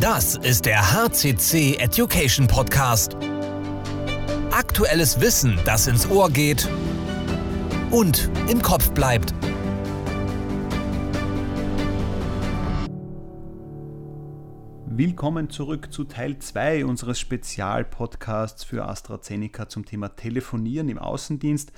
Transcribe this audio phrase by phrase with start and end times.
[0.00, 3.16] Das ist der HCC Education Podcast.
[4.50, 6.68] Aktuelles Wissen, das ins Ohr geht
[7.90, 9.32] und im Kopf bleibt.
[14.86, 21.72] Willkommen zurück zu Teil 2 unseres Spezialpodcasts für AstraZeneca zum Thema Telefonieren im Außendienst.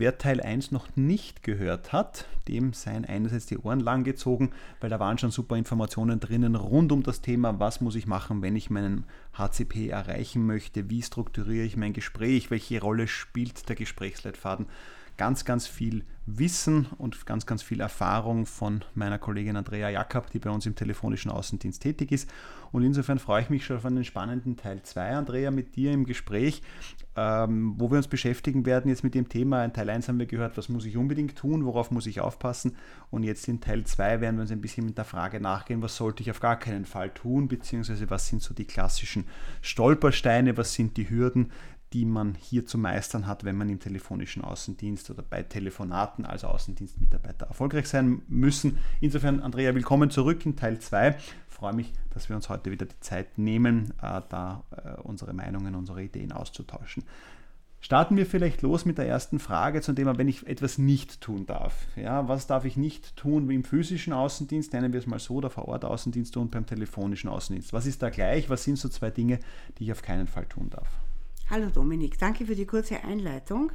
[0.00, 4.98] Wer Teil 1 noch nicht gehört hat, dem seien einerseits die Ohren langgezogen, weil da
[4.98, 8.70] waren schon super Informationen drinnen rund um das Thema, was muss ich machen, wenn ich
[8.70, 9.04] meinen
[9.34, 14.68] HCP erreichen möchte, wie strukturiere ich mein Gespräch, welche Rolle spielt der Gesprächsleitfaden
[15.18, 20.38] ganz, ganz viel Wissen und ganz, ganz viel Erfahrung von meiner Kollegin Andrea Jakob, die
[20.38, 22.30] bei uns im telefonischen Außendienst tätig ist.
[22.72, 26.04] Und insofern freue ich mich schon auf einen spannenden Teil 2, Andrea, mit dir im
[26.04, 26.62] Gespräch,
[27.16, 29.64] ähm, wo wir uns beschäftigen werden jetzt mit dem Thema.
[29.64, 32.76] In Teil 1 haben wir gehört, was muss ich unbedingt tun, worauf muss ich aufpassen.
[33.10, 35.96] Und jetzt in Teil 2 werden wir uns ein bisschen mit der Frage nachgehen, was
[35.96, 39.24] sollte ich auf gar keinen Fall tun, beziehungsweise was sind so die klassischen
[39.62, 41.50] Stolpersteine, was sind die Hürden,
[41.92, 46.44] die man hier zu meistern hat, wenn man im telefonischen Außendienst oder bei Telefonaten als
[46.44, 48.78] Außendienstmitarbeiter erfolgreich sein müssen.
[49.00, 51.16] Insofern, Andrea, willkommen zurück in Teil 2.
[51.18, 55.32] Ich freue mich, dass wir uns heute wieder die Zeit nehmen, äh, da äh, unsere
[55.32, 57.02] Meinungen, unsere Ideen auszutauschen.
[57.82, 61.46] Starten wir vielleicht los mit der ersten Frage zum Thema, wenn ich etwas nicht tun
[61.46, 61.86] darf.
[61.96, 65.40] Ja, was darf ich nicht tun wie im physischen Außendienst, nennen wir es mal so,
[65.40, 67.72] der Vor-Ort-Außendienst und beim telefonischen Außendienst.
[67.72, 68.50] Was ist da gleich?
[68.50, 69.40] Was sind so zwei Dinge,
[69.78, 70.88] die ich auf keinen Fall tun darf?
[71.50, 73.72] Hallo Dominik, danke für die kurze Einleitung.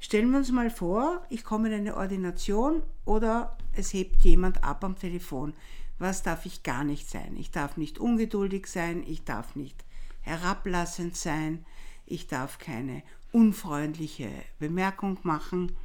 [0.00, 4.82] Stellen wir uns mal vor, ich komme in eine Ordination oder es hebt jemand ab
[4.82, 5.54] am Telefon.
[6.00, 7.36] Was darf ich gar nicht sein?
[7.36, 9.84] Ich darf nicht ungeduldig sein, ich darf nicht
[10.22, 11.64] herablassend sein,
[12.06, 15.76] ich darf keine unfreundliche Bemerkung machen.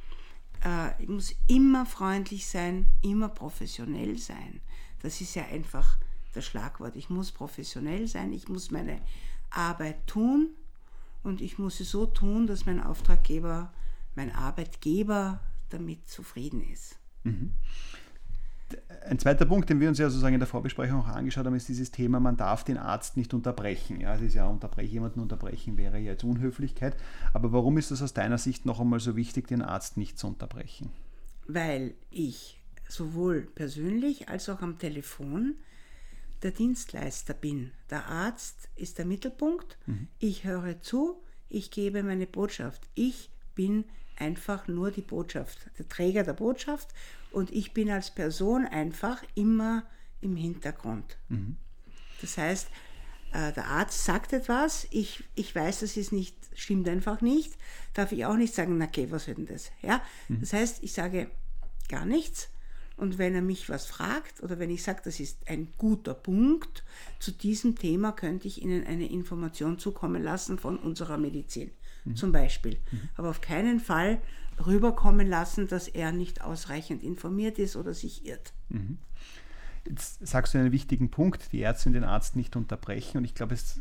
[0.64, 4.60] Äh, ich muss immer freundlich sein, immer professionell sein.
[5.02, 5.98] Das ist ja einfach
[6.34, 6.96] das Schlagwort.
[6.96, 9.00] Ich muss professionell sein, ich muss meine
[9.50, 10.56] Arbeit tun
[11.22, 13.72] und ich muss es so tun, dass mein Auftraggeber,
[14.14, 15.40] mein Arbeitgeber
[15.70, 16.96] damit zufrieden ist.
[17.24, 17.52] Mhm.
[19.06, 21.68] Ein zweiter Punkt, den wir uns ja sozusagen in der Vorbesprechung auch angeschaut haben, ist
[21.68, 24.00] dieses Thema, man darf den Arzt nicht unterbrechen.
[24.00, 26.96] Ja, es ist ja unterbrechen, jemanden unterbrechen wäre ja jetzt Unhöflichkeit.
[27.34, 30.26] Aber warum ist es aus deiner Sicht noch einmal so wichtig, den Arzt nicht zu
[30.26, 30.90] unterbrechen?
[31.46, 35.56] Weil ich sowohl persönlich als auch am Telefon
[36.42, 37.72] der Dienstleister bin.
[37.90, 39.78] Der Arzt ist der Mittelpunkt.
[39.86, 40.08] Mhm.
[40.18, 42.88] Ich höre zu, ich gebe meine Botschaft.
[42.94, 43.84] Ich bin
[44.16, 46.88] einfach nur die Botschaft, der Träger der Botschaft
[47.30, 49.84] und ich bin als Person einfach immer
[50.20, 51.16] im Hintergrund.
[51.28, 51.56] Mhm.
[52.20, 52.68] Das heißt,
[53.32, 57.54] äh, der Arzt sagt etwas, ich, ich weiß, das ist nicht, stimmt einfach nicht,
[57.94, 59.72] darf ich auch nicht sagen, na okay, was wird denn das?
[59.82, 60.02] Ja?
[60.28, 60.40] Mhm.
[60.40, 61.30] Das heißt, ich sage
[61.88, 62.48] gar nichts,
[62.96, 66.84] und wenn er mich was fragt oder wenn ich sage, das ist ein guter Punkt,
[67.18, 71.70] zu diesem Thema könnte ich Ihnen eine Information zukommen lassen von unserer Medizin
[72.04, 72.16] mhm.
[72.16, 72.78] zum Beispiel.
[72.90, 73.08] Mhm.
[73.16, 74.20] Aber auf keinen Fall
[74.64, 78.52] rüberkommen lassen, dass er nicht ausreichend informiert ist oder sich irrt.
[78.68, 78.98] Mhm.
[79.84, 83.18] Jetzt sagst du einen wichtigen Punkt, die Ärztin den Arzt nicht unterbrechen.
[83.18, 83.80] Und ich glaube, es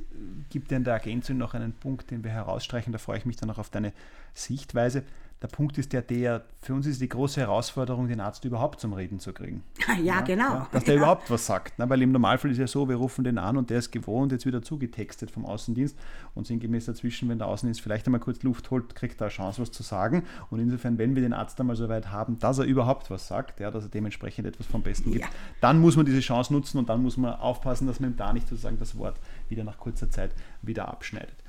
[0.49, 2.91] gibt ja in der Ergänzung noch einen Punkt, den wir herausstreichen.
[2.91, 3.93] Da freue ich mich dann auch auf deine
[4.33, 5.03] Sichtweise.
[5.41, 8.93] Der Punkt ist ja der, für uns ist die große Herausforderung, den Arzt überhaupt zum
[8.93, 9.63] Reden zu kriegen.
[9.87, 10.53] Ja, ja genau.
[10.53, 10.99] Ja, dass der ja.
[10.99, 11.79] überhaupt was sagt.
[11.79, 11.89] Ne?
[11.89, 14.45] Weil im Normalfall ist ja so, wir rufen den an und der ist gewohnt, jetzt
[14.45, 15.97] wieder zugetextet vom Außendienst
[16.35, 19.61] und sinngemäß dazwischen, wenn der Außendienst vielleicht einmal kurz Luft holt, kriegt er eine Chance,
[19.61, 20.23] was zu sagen.
[20.51, 23.59] Und insofern, wenn wir den Arzt einmal so weit haben, dass er überhaupt was sagt,
[23.59, 25.27] ja, dass er dementsprechend etwas vom Besten gibt,
[25.59, 28.31] dann muss man diese Chance nutzen und dann muss man aufpassen, dass man ihm da
[28.31, 29.19] nicht sozusagen das Wort
[29.49, 30.31] wieder nach kurzer Zeit
[30.61, 31.40] wieder abschneidet.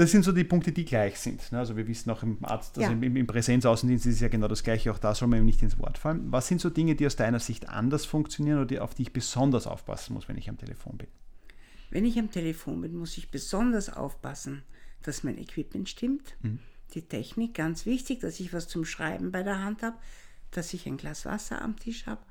[0.00, 1.52] Das sind so die Punkte, die gleich sind.
[1.52, 1.58] Ne?
[1.58, 2.96] Also wir wissen auch im Arzt, also ja.
[2.96, 5.60] im, im Präsenzaußendienst ist es ja genau das Gleiche, auch da soll man ihm nicht
[5.60, 6.32] ins Wort fallen.
[6.32, 9.66] Was sind so Dinge, die aus deiner Sicht anders funktionieren oder auf die ich besonders
[9.66, 11.08] aufpassen muss, wenn ich am Telefon bin?
[11.90, 14.62] Wenn ich am Telefon bin, muss ich besonders aufpassen,
[15.02, 16.60] dass mein Equipment stimmt, mhm.
[16.94, 19.98] die Technik, ganz wichtig, dass ich was zum Schreiben bei der Hand habe,
[20.50, 22.22] dass ich ein Glas Wasser am Tisch habe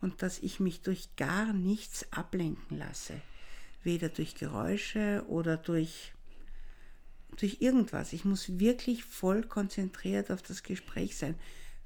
[0.00, 3.20] und dass ich mich durch gar nichts ablenken lasse.
[3.82, 6.14] Weder durch Geräusche oder durch
[7.36, 8.12] durch irgendwas.
[8.12, 11.34] Ich muss wirklich voll konzentriert auf das Gespräch sein.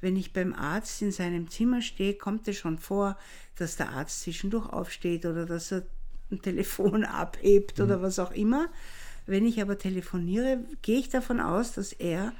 [0.01, 3.17] Wenn ich beim Arzt in seinem Zimmer stehe, kommt es schon vor,
[3.57, 5.87] dass der Arzt zwischendurch aufsteht oder dass er
[6.31, 7.85] ein Telefon abhebt mhm.
[7.85, 8.69] oder was auch immer.
[9.27, 12.33] Wenn ich aber telefoniere, gehe ich davon aus, dass er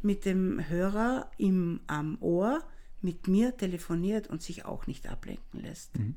[0.00, 2.62] mit dem Hörer im, am Ohr
[3.00, 5.96] mit mir telefoniert und sich auch nicht ablenken lässt.
[5.98, 6.16] Mhm.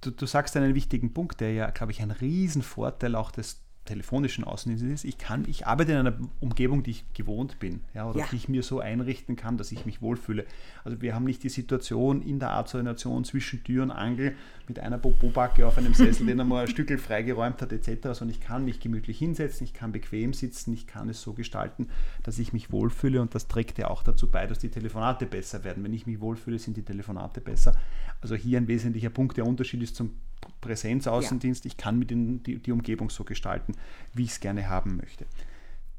[0.00, 4.44] Du, du sagst einen wichtigen Punkt, der ja, glaube ich, ein Riesenvorteil auch des telefonischen
[4.44, 8.20] Außendienst ist, ich kann, ich arbeite in einer Umgebung, die ich gewohnt bin, ja, oder
[8.20, 8.26] ja.
[8.30, 10.46] die ich mir so einrichten kann, dass ich mich wohlfühle.
[10.84, 14.36] Also wir haben nicht die Situation in der Arztordination zwischen Tür und Angel
[14.68, 18.30] mit einer Popobacke auf einem Sessel, den er mal ein Stückel freigeräumt hat, etc., sondern
[18.30, 21.88] ich kann mich gemütlich hinsetzen, ich kann bequem sitzen, ich kann es so gestalten,
[22.22, 25.64] dass ich mich wohlfühle und das trägt ja auch dazu bei, dass die Telefonate besser
[25.64, 25.82] werden.
[25.82, 27.74] Wenn ich mich wohlfühle, sind die Telefonate besser.
[28.20, 29.36] Also hier ein wesentlicher Punkt.
[29.36, 30.12] Der Unterschied ist zum
[30.60, 31.64] Präsenzaußendienst.
[31.64, 31.68] Ja.
[31.68, 33.74] Ich kann mit den, die, die Umgebung so gestalten,
[34.14, 35.26] wie ich es gerne haben möchte.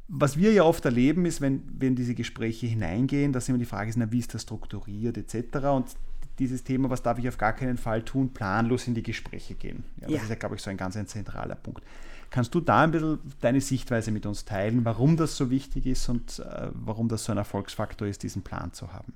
[0.08, 3.90] Was wir ja oft erleben, ist, wenn, wenn diese Gespräche hineingehen, dass immer die Frage
[3.90, 5.58] ist, na, wie ist das strukturiert etc.
[5.68, 5.96] Und
[6.38, 9.84] dieses Thema, was darf ich auf gar keinen Fall tun, planlos in die Gespräche gehen.
[9.98, 10.22] Ja, das ja.
[10.24, 11.84] ist ja, glaube ich, so ein ganz ein zentraler Punkt.
[12.30, 16.08] Kannst du da ein bisschen deine Sichtweise mit uns teilen, warum das so wichtig ist
[16.10, 19.14] und äh, warum das so ein Erfolgsfaktor ist, diesen Plan zu haben?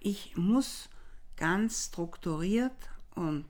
[0.00, 0.88] Ich muss
[1.36, 2.72] ganz strukturiert
[3.14, 3.44] und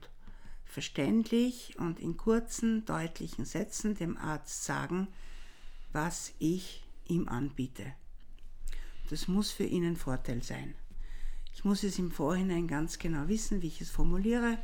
[0.69, 5.07] verständlich und in kurzen, deutlichen Sätzen dem Arzt sagen,
[5.91, 7.85] was ich ihm anbiete.
[9.09, 10.75] Das muss für ihn ein Vorteil sein.
[11.55, 14.59] Ich muss es im Vorhinein ganz genau wissen, wie ich es formuliere.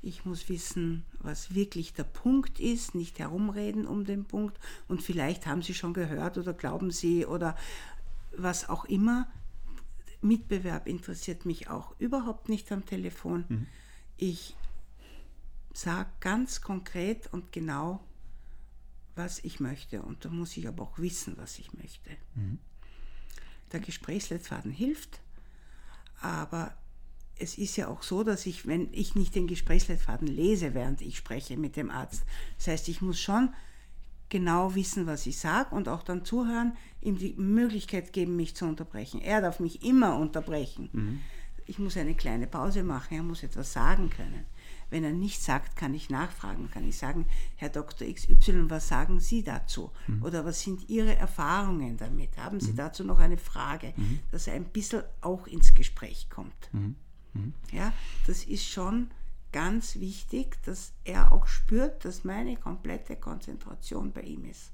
[0.00, 4.58] Ich muss wissen, was wirklich der Punkt ist, nicht herumreden um den Punkt.
[4.86, 7.56] Und vielleicht haben Sie schon gehört oder glauben Sie oder
[8.34, 9.30] was auch immer.
[10.22, 13.44] Mitbewerb interessiert mich auch überhaupt nicht am Telefon.
[13.48, 13.66] Mhm.
[14.16, 14.54] Ich
[15.72, 18.00] sage ganz konkret und genau,
[19.14, 20.02] was ich möchte.
[20.02, 22.10] Und da muss ich aber auch wissen, was ich möchte.
[22.34, 22.58] Mhm.
[23.72, 25.20] Der Gesprächsleitfaden hilft,
[26.20, 26.74] aber
[27.38, 31.16] es ist ja auch so, dass ich, wenn ich nicht den Gesprächsleitfaden lese, während ich
[31.16, 32.24] spreche mit dem Arzt,
[32.58, 33.54] das heißt, ich muss schon
[34.28, 38.64] genau wissen, was ich sage und auch dann zuhören, ihm die Möglichkeit geben, mich zu
[38.64, 39.20] unterbrechen.
[39.20, 40.90] Er darf mich immer unterbrechen.
[40.92, 41.20] Mhm.
[41.66, 44.44] Ich muss eine kleine Pause machen, er muss etwas sagen können.
[44.90, 47.26] Wenn er nichts sagt, kann ich nachfragen, kann ich sagen,
[47.56, 48.12] Herr Dr.
[48.12, 49.90] XY, was sagen Sie dazu?
[50.06, 50.22] Mhm.
[50.22, 52.36] Oder was sind Ihre Erfahrungen damit?
[52.36, 52.76] Haben Sie mhm.
[52.76, 54.20] dazu noch eine Frage, mhm.
[54.30, 56.72] dass er ein bisschen auch ins Gespräch kommt?
[56.72, 56.96] Mhm.
[57.34, 57.54] Mhm.
[57.72, 57.92] Ja,
[58.26, 59.10] das ist schon
[59.52, 64.70] ganz wichtig, dass er auch spürt, dass meine komplette Konzentration bei ihm ist.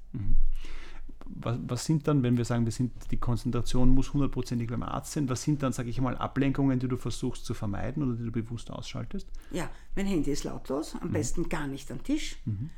[1.28, 1.44] Mhm.
[1.44, 5.12] Was, was, sind dann, wenn wir sagen, wir sind, die Konzentration muss hundertprozentig beim Arzt
[5.12, 8.24] sein, was sind dann, sage ich mal, Ablenkungen, die du versuchst zu vermeiden oder die
[8.24, 9.28] du bewusst ausschaltest?
[9.50, 11.12] Ja, mein Handy ist lautlos, am mhm.
[11.12, 12.36] besten gar nicht am Tisch.
[12.44, 12.70] Mhm.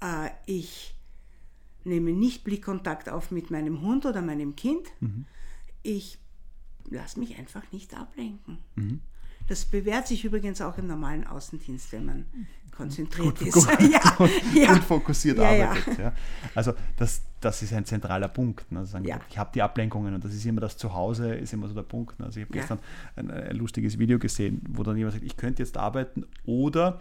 [0.00, 0.94] Äh, ich
[1.84, 4.88] nehme nicht Blickkontakt auf mit meinem Hund oder meinem Kind.
[5.00, 5.26] Mhm.
[5.82, 6.18] Ich
[6.88, 8.58] lasse mich einfach nicht ablenken.
[9.46, 12.24] Das bewährt sich übrigens auch im normalen Außendienst, wenn man
[12.70, 13.54] konzentriert gut, ist.
[13.54, 14.72] Gut, ja, ja.
[14.72, 16.12] und fokussiert ja, arbeitet.
[16.54, 18.70] Also das, das ist ein zentraler Punkt.
[18.72, 18.84] Ne?
[18.86, 21.82] Sagen, ich habe die Ablenkungen und das ist immer das Zuhause, ist immer so der
[21.82, 22.18] Punkt.
[22.18, 22.26] Ne?
[22.26, 22.78] Also ich habe gestern
[23.16, 27.00] ein, ein, lustiges Video gesehen, wo dann jemand sagt, ich könnte jetzt arbeiten oder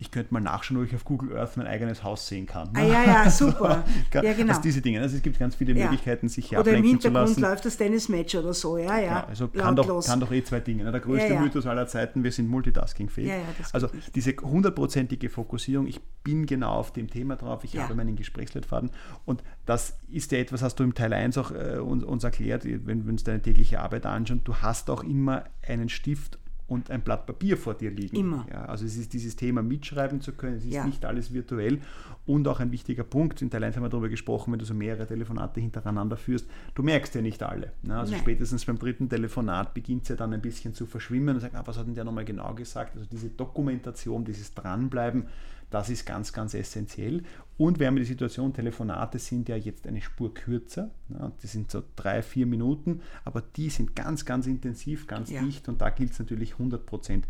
[0.00, 2.70] ich könnte mal nachschauen, ob ich auf Google Earth mein eigenes Haus sehen kann.
[2.74, 3.82] Ah, ja, ja, super.
[4.14, 4.50] ja, genau.
[4.50, 5.00] Also diese Dinge.
[5.00, 5.84] Also es gibt ganz viele ja.
[5.84, 9.02] Möglichkeiten, sich hier Oder im Hintergrund läuft das Tennismatch oder so, ja, ja.
[9.02, 10.84] ja also kann doch, kann doch, eh zwei Dinge.
[10.84, 10.92] Ne?
[10.92, 13.32] Der größte ja, Mythos aller Zeiten, wir sind multitaskingfähig.
[13.72, 18.90] also diese hundertprozentige Fokussierung, ich bin genau auf dem Thema drauf, ich habe meinen Gesprächsleitfaden
[19.24, 22.64] und das ist ja etwas, hast du im Teil 1 auch äh, uns, uns, erklärt,
[22.64, 26.37] wenn wir uns deine tägliche Arbeit anschauen, du hast auch immer einen Stift
[26.68, 28.16] und ein Blatt Papier vor dir liegen.
[28.16, 28.46] Immer.
[28.50, 30.84] Ja, also es ist dieses Thema mitschreiben zu können, es ist ja.
[30.84, 31.80] nicht alles virtuell
[32.26, 34.74] und auch ein wichtiger Punkt, in Teil 1 haben wir darüber gesprochen, wenn du so
[34.74, 37.72] mehrere Telefonate hintereinander führst, du merkst ja nicht alle.
[37.82, 37.98] Ne?
[37.98, 38.20] Also Nein.
[38.20, 41.62] spätestens beim dritten Telefonat beginnt es ja dann ein bisschen zu verschwimmen und sagt, ah,
[41.64, 42.96] was hat denn der nochmal genau gesagt?
[42.96, 45.24] Also diese Dokumentation, dieses Dranbleiben,
[45.70, 47.22] das ist ganz, ganz essentiell.
[47.56, 50.90] Und wir haben die Situation, Telefonate sind ja jetzt eine Spur kürzer.
[51.08, 55.42] Ja, die sind so drei, vier Minuten, aber die sind ganz, ganz intensiv, ganz ja.
[55.42, 57.26] dicht und da gilt es natürlich 100 Prozent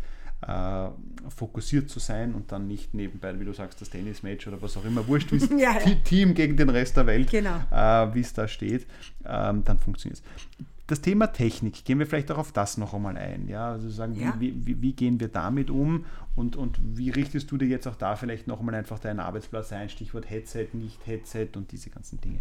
[0.47, 0.89] äh,
[1.35, 4.85] fokussiert zu sein und dann nicht nebenbei, wie du sagst, das Tennismatch oder was auch
[4.85, 5.95] immer, wurscht, wie ja, ja.
[6.05, 7.57] Team gegen den Rest der Welt, genau.
[7.71, 8.87] äh, wie es da steht,
[9.25, 10.65] ähm, dann funktioniert es.
[10.89, 13.47] Das Thema Technik, gehen wir vielleicht auch auf das noch einmal ein.
[13.47, 13.73] Ja?
[13.73, 14.35] Also sagen, ja.
[14.39, 16.05] Wie, wie, wie, gehen wir damit um
[16.35, 19.71] und, und wie richtest du dir jetzt auch da vielleicht noch einmal einfach deinen Arbeitsplatz
[19.71, 19.89] ein?
[19.89, 22.39] Stichwort Headset, nicht Headset und diese ganzen Dinge.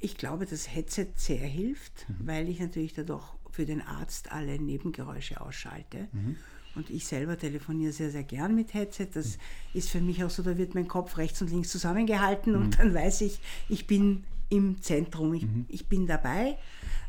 [0.00, 2.26] Ich glaube, dass Headset sehr hilft, mhm.
[2.26, 6.08] weil ich natürlich dadurch für den Arzt alle Nebengeräusche ausschalte.
[6.12, 6.36] Mhm.
[6.74, 9.08] Und ich selber telefoniere sehr, sehr gern mit Headset.
[9.12, 9.40] Das mhm.
[9.74, 12.70] ist für mich auch so, da wird mein Kopf rechts und links zusammengehalten und mhm.
[12.78, 15.66] dann weiß ich, ich bin im Zentrum, ich, mhm.
[15.68, 16.56] ich bin dabei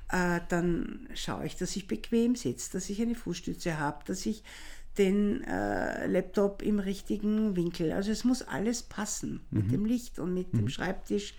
[0.09, 4.43] äh, dann schaue ich, dass ich bequem sitze, dass ich eine Fußstütze habe, dass ich
[4.97, 7.91] den äh, Laptop im richtigen Winkel.
[7.91, 9.59] Also es muss alles passen mhm.
[9.59, 10.59] mit dem Licht und mit mhm.
[10.59, 11.33] dem Schreibtisch,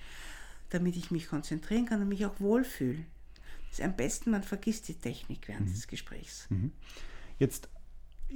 [0.71, 3.05] damit ich mich konzentrieren kann und mich auch wohlfühle.
[3.69, 5.73] Das ist am besten, man vergisst die Technik während mhm.
[5.73, 6.47] des Gesprächs.
[6.51, 6.73] Mhm.
[7.39, 7.69] Jetzt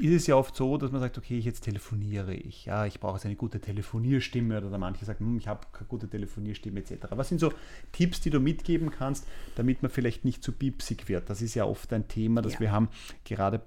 [0.00, 2.66] ist es ja oft so, dass man sagt, okay, jetzt telefoniere ich.
[2.66, 6.08] Ja, ich brauche jetzt eine gute Telefonierstimme oder manche sagen, hm, ich habe keine gute
[6.08, 7.06] Telefonierstimme etc.
[7.10, 7.52] Was sind so
[7.92, 9.26] Tipps, die du mitgeben kannst,
[9.56, 11.28] damit man vielleicht nicht zu piepsig wird?
[11.30, 12.60] Das ist ja oft ein Thema, das ja.
[12.60, 12.88] wir haben,
[13.24, 13.62] gerade,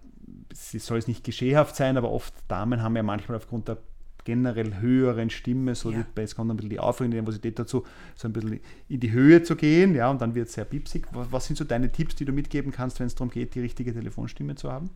[0.50, 3.78] es soll es nicht geschehhaft sein, aber oft Damen haben ja manchmal aufgrund der
[4.24, 6.04] generell höheren Stimme, so ja.
[6.16, 7.86] die, jetzt kommt ein bisschen die Aufregung, die Nervosität dazu,
[8.16, 11.08] so ein bisschen in die Höhe zu gehen, ja, und dann wird es sehr piepsig.
[11.12, 13.62] Was, was sind so deine Tipps, die du mitgeben kannst, wenn es darum geht, die
[13.62, 14.92] richtige Telefonstimme zu haben?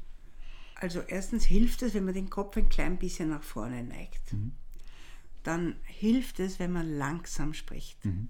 [0.75, 4.33] Also erstens hilft es, wenn man den Kopf ein klein bisschen nach vorne neigt.
[4.33, 4.51] Mhm.
[5.43, 8.03] Dann hilft es, wenn man langsam spricht.
[8.05, 8.29] Mhm.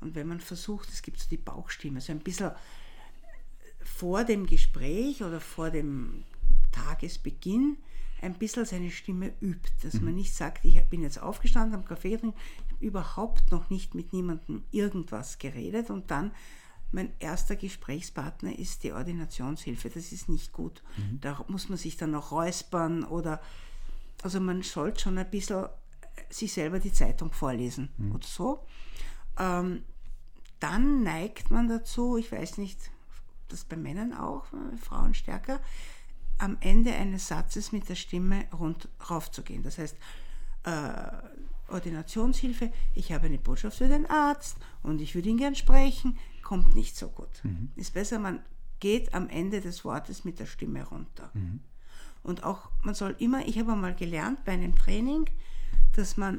[0.00, 2.52] Und wenn man versucht, es gibt so die Bauchstimme, so ein bisschen
[3.82, 6.24] vor dem Gespräch oder vor dem
[6.72, 7.76] Tagesbeginn
[8.22, 10.06] ein bisschen seine Stimme übt, dass mhm.
[10.06, 12.38] man nicht sagt, ich bin jetzt aufgestanden am Kaffee getrunken,
[12.80, 16.32] überhaupt noch nicht mit niemandem irgendwas geredet und dann
[16.96, 19.90] mein erster Gesprächspartner ist die Ordinationshilfe.
[19.90, 20.82] Das ist nicht gut.
[20.96, 21.20] Mhm.
[21.20, 23.40] Da muss man sich dann noch räuspern oder
[24.22, 25.66] also man sollte schon ein bisschen
[26.30, 28.14] sich selber die Zeitung vorlesen mhm.
[28.14, 28.66] oder so.
[29.38, 29.84] Ähm,
[30.58, 32.90] dann neigt man dazu, ich weiß nicht,
[33.48, 34.46] das bei Männern auch,
[34.80, 35.60] Frauen stärker,
[36.38, 39.62] am Ende eines Satzes mit der Stimme rund raufzugehen.
[39.62, 39.96] Das heißt,
[40.64, 40.92] äh,
[41.68, 46.76] Ordinationshilfe, ich habe eine Botschaft für den Arzt und ich würde ihn gern sprechen, kommt
[46.76, 47.42] nicht so gut.
[47.42, 47.72] Mhm.
[47.74, 48.38] Ist besser, man
[48.78, 51.32] geht am Ende des Wortes mit der Stimme runter.
[51.34, 51.58] Mhm.
[52.22, 55.28] Und auch, man soll immer, ich habe einmal gelernt bei einem Training,
[55.96, 56.38] dass man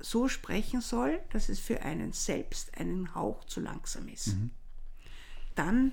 [0.00, 4.28] so sprechen soll, dass es für einen selbst einen Hauch zu langsam ist.
[4.28, 4.50] Mhm.
[5.54, 5.92] Dann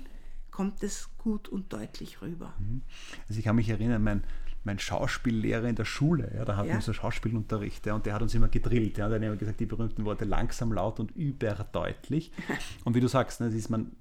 [0.50, 2.54] kommt es gut und deutlich rüber.
[2.58, 2.80] Mhm.
[3.28, 4.24] Also ich kann mich erinnern, mein,
[4.64, 6.74] mein Schauspiellehrer in der Schule, ja, da hatten ja.
[6.74, 8.98] wir so Schauspielunterricht ja, und der hat uns immer gedrillt.
[8.98, 12.32] Ja, der hat immer gesagt, die berühmten Worte langsam, laut und überdeutlich.
[12.84, 13.92] und wie du sagst, ne, das ist man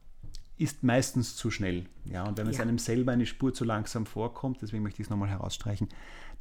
[0.61, 1.85] ist meistens zu schnell.
[2.05, 2.61] Ja, und wenn es ja.
[2.61, 5.89] einem selber eine Spur zu langsam vorkommt, deswegen möchte ich es nochmal herausstreichen,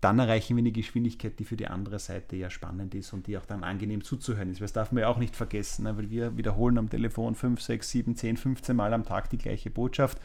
[0.02, 3.38] dann erreichen wir eine Geschwindigkeit, die für die andere Seite ja spannend ist und die
[3.38, 4.60] auch dann angenehm zuzuhören ist.
[4.60, 5.96] Das darf man ja auch nicht vergessen, ne?
[5.96, 9.70] weil wir wiederholen am Telefon 5, 6, 7, 10, 15 Mal am Tag die gleiche
[9.70, 10.18] Botschaft.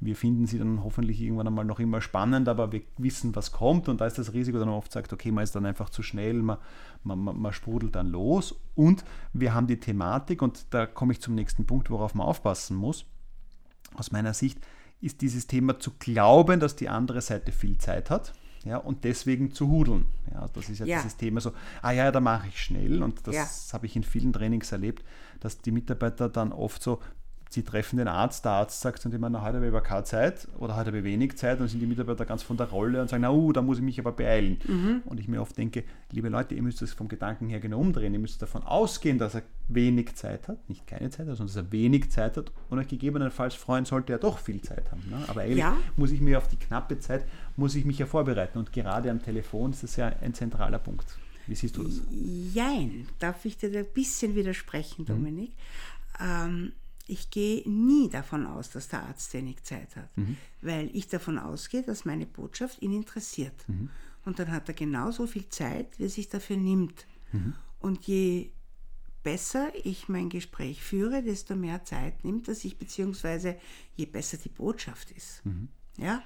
[0.00, 3.88] Wir finden sie dann hoffentlich irgendwann einmal noch immer spannend, aber wir wissen, was kommt
[3.88, 6.02] und da ist das Risiko, dass man oft sagt, okay, man ist dann einfach zu
[6.02, 6.58] schnell, man,
[7.04, 11.20] man, man, man sprudelt dann los und wir haben die Thematik und da komme ich
[11.20, 13.06] zum nächsten Punkt, worauf man aufpassen muss.
[13.94, 14.58] Aus meiner Sicht
[15.00, 18.34] ist dieses Thema zu glauben, dass die andere Seite viel Zeit hat
[18.64, 20.06] ja, und deswegen zu hudeln.
[20.32, 20.96] Ja, das ist ja, ja.
[20.96, 23.46] dieses Thema so, ah ja, da mache ich schnell und das ja.
[23.74, 25.04] habe ich in vielen Trainings erlebt,
[25.40, 27.00] dass die Mitarbeiter dann oft so
[27.50, 30.48] sie treffen den Arzt, der Arzt sagt immer, na, heute habe ich aber keine Zeit
[30.58, 33.08] oder heute habe ich wenig Zeit und sind die Mitarbeiter ganz von der Rolle und
[33.08, 34.58] sagen, na, uh, da muss ich mich aber beeilen.
[34.66, 35.02] Mhm.
[35.04, 38.12] Und ich mir oft denke, liebe Leute, ihr müsst das vom Gedanken her genau umdrehen.
[38.12, 41.56] Ihr müsst davon ausgehen, dass er wenig Zeit hat, nicht keine Zeit hat, sondern dass
[41.56, 45.02] er wenig Zeit hat und euch gegebenenfalls freuen sollte er doch viel Zeit haben.
[45.08, 45.24] Ne?
[45.28, 45.76] Aber eigentlich ja.
[45.96, 47.24] muss ich mir auf die knappe Zeit,
[47.56, 51.18] muss ich mich ja vorbereiten und gerade am Telefon ist das ja ein zentraler Punkt.
[51.46, 52.00] Wie siehst du das?
[52.52, 55.06] Jein, darf ich dir ein bisschen widersprechen, mhm.
[55.06, 55.50] Dominik?
[56.18, 56.24] Mhm.
[56.26, 56.72] Ähm,
[57.06, 60.36] ich gehe nie davon aus, dass der Arzt wenig Zeit hat, mhm.
[60.62, 63.68] weil ich davon ausgehe, dass meine Botschaft ihn interessiert.
[63.68, 63.90] Mhm.
[64.24, 67.06] Und dann hat er genauso viel Zeit, wie er sich dafür nimmt.
[67.32, 67.54] Mhm.
[67.80, 68.50] Und je
[69.22, 73.56] besser ich mein Gespräch führe, desto mehr Zeit nimmt er sich, beziehungsweise
[73.96, 75.44] je besser die Botschaft ist.
[75.44, 75.68] Mhm.
[75.98, 76.22] Ja?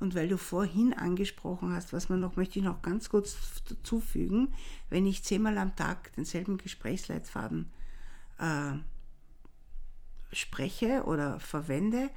[0.00, 4.52] Und weil du vorhin angesprochen hast, was man noch, möchte ich noch ganz kurz dazufügen,
[4.90, 7.70] wenn ich zehnmal am Tag denselben Gesprächsleitfaden
[8.38, 8.72] äh,
[10.32, 12.10] spreche oder verwende,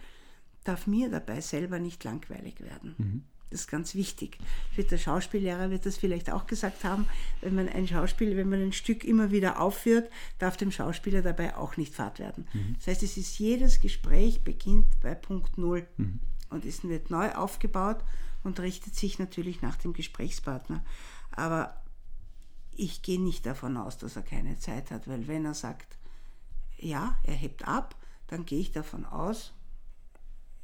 [0.63, 2.95] darf mir dabei selber nicht langweilig werden.
[2.97, 3.23] Mhm.
[3.51, 4.37] Das ist ganz wichtig.
[4.75, 7.07] Der Schauspiellehrer wird das vielleicht auch gesagt haben,
[7.41, 11.55] wenn man ein Schauspiel, wenn man ein Stück immer wieder aufführt, darf dem Schauspieler dabei
[11.55, 12.47] auch nicht fad werden.
[12.53, 12.75] Mhm.
[12.77, 16.19] Das heißt, es ist jedes Gespräch beginnt bei Punkt Null mhm.
[16.49, 18.03] und es wird neu aufgebaut
[18.43, 20.83] und richtet sich natürlich nach dem Gesprächspartner.
[21.31, 21.81] Aber
[22.75, 25.97] ich gehe nicht davon aus, dass er keine Zeit hat, weil wenn er sagt,
[26.77, 27.95] ja, er hebt ab,
[28.27, 29.53] dann gehe ich davon aus,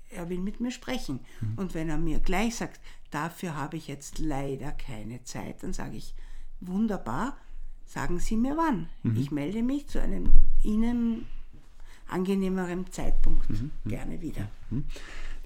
[0.10, 1.20] er will mit mir sprechen.
[1.40, 1.54] Mhm.
[1.58, 5.98] Und wenn er mir gleich sagt, dafür habe ich jetzt leider keine Zeit, dann sage
[5.98, 6.14] ich,
[6.60, 7.38] wunderbar,
[7.86, 8.90] sagen Sie mir wann.
[9.04, 9.18] Mhm.
[9.18, 10.32] Ich melde mich zu einem
[10.64, 11.26] Ihnen
[12.08, 13.72] angenehmeren Zeitpunkt mhm.
[13.84, 13.90] mhm.
[13.90, 14.50] gerne wieder.
[14.70, 14.86] Mhm.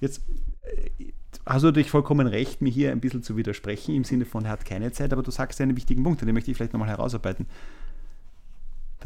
[0.00, 0.22] Jetzt
[0.62, 1.12] äh,
[1.46, 4.52] hast du natürlich vollkommen recht, mir hier ein bisschen zu widersprechen, im Sinne von, er
[4.52, 7.46] hat keine Zeit, aber du sagst einen wichtigen Punkt, den möchte ich vielleicht nochmal herausarbeiten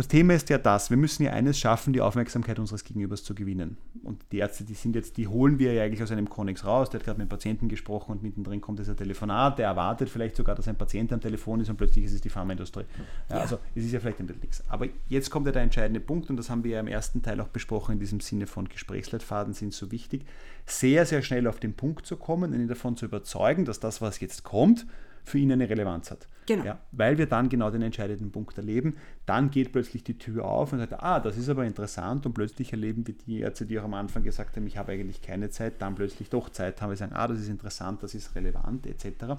[0.01, 3.35] Das Thema ist ja das, wir müssen ja eines schaffen, die Aufmerksamkeit unseres Gegenübers zu
[3.35, 3.77] gewinnen.
[4.03, 6.89] Und die Ärzte, die sind jetzt, die holen wir ja eigentlich aus einem Konnex raus,
[6.89, 10.37] der hat gerade mit dem Patienten gesprochen und mittendrin kommt dieser Telefonat, der erwartet vielleicht
[10.37, 12.85] sogar, dass ein Patient am Telefon ist und plötzlich ist es die Pharmaindustrie.
[13.29, 13.43] Ja, ja.
[13.43, 14.65] Also es ist ja vielleicht ein bisschen nichts.
[14.71, 17.39] Aber jetzt kommt ja der entscheidende Punkt und das haben wir ja im ersten Teil
[17.39, 20.25] auch besprochen, in diesem Sinne von Gesprächsleitfaden sind so wichtig,
[20.65, 24.01] sehr, sehr schnell auf den Punkt zu kommen und ihn davon zu überzeugen, dass das,
[24.01, 24.87] was jetzt kommt,
[25.25, 26.27] für ihn eine Relevanz hat.
[26.51, 26.65] Genau.
[26.65, 28.97] Ja, weil wir dann genau den entscheidenden Punkt erleben.
[29.25, 32.73] Dann geht plötzlich die Tür auf und sagt, ah, das ist aber interessant und plötzlich
[32.73, 35.81] erleben wir die Ärzte, die auch am Anfang gesagt haben, ich habe eigentlich keine Zeit,
[35.81, 39.37] dann plötzlich doch Zeit haben, wir sagen, ah, das ist interessant, das ist relevant etc.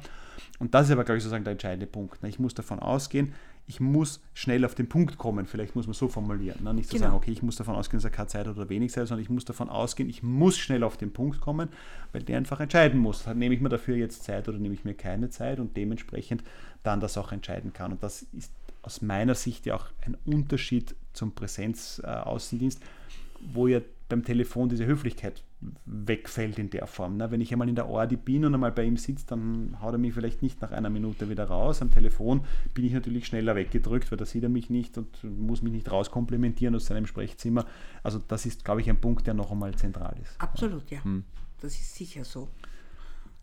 [0.60, 2.24] Und das ist aber, glaube ich, sozusagen der entscheidende Punkt.
[2.24, 3.34] Ich muss davon ausgehen,
[3.68, 5.46] ich muss schnell auf den Punkt kommen.
[5.46, 6.64] Vielleicht muss man so formulieren.
[6.64, 6.74] Ne?
[6.74, 7.08] Nicht zu genau.
[7.08, 9.24] sagen, okay, ich muss davon ausgehen, dass er keine Zeit hat oder wenig Zeit, sondern
[9.24, 11.70] ich muss davon ausgehen, ich muss schnell auf den Punkt kommen,
[12.12, 13.26] weil der einfach entscheiden muss.
[13.28, 16.44] Nehme ich mir dafür jetzt Zeit oder nehme ich mir keine Zeit und dementsprechend
[16.84, 17.92] dann das auch entscheiden kann.
[17.92, 22.82] Und das ist aus meiner Sicht ja auch ein Unterschied zum Präsenzaußendienst,
[23.54, 25.44] wo ja beim Telefon diese Höflichkeit
[25.86, 27.18] wegfällt in der Form.
[27.18, 27.32] Ne?
[27.32, 30.00] Wenn ich einmal in der Ordi bin und einmal bei ihm sitze, dann haut er
[30.00, 31.82] mich vielleicht nicht nach einer Minute wieder raus.
[31.82, 35.62] Am Telefon bin ich natürlich schneller weggedrückt, weil da sieht er mich nicht und muss
[35.62, 37.66] mich nicht rauskomplimentieren aus seinem Sprechzimmer.
[38.04, 40.40] Also das ist, glaube ich, ein Punkt, der noch einmal zentral ist.
[40.42, 41.04] Absolut, ja.
[41.04, 41.24] Hm.
[41.62, 42.50] Das ist sicher so.